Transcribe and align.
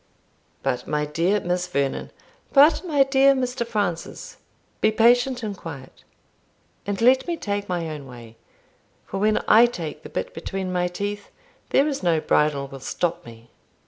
"But 0.63 0.87
my 0.87 1.05
dear 1.05 1.39
Miss 1.41 1.67
Vernon" 1.67 2.09
"But 2.53 2.83
my 2.83 3.03
dear 3.03 3.35
Mr. 3.35 3.67
Francis, 3.67 4.37
be 4.79 4.91
patient 4.91 5.43
and 5.43 5.55
quiet, 5.55 6.03
and 6.87 6.99
let 6.99 7.27
me 7.27 7.37
take 7.37 7.69
my 7.69 7.87
own 7.87 8.07
way; 8.07 8.35
for 9.05 9.19
when 9.19 9.43
I 9.47 9.67
take 9.67 10.01
the 10.01 10.09
bit 10.09 10.33
between 10.33 10.73
my 10.73 10.87
teeth, 10.87 11.29
there 11.69 11.87
is 11.87 12.01
no 12.01 12.19
bridle 12.19 12.67
will 12.67 12.79
stop 12.79 13.23
me." 13.27 13.51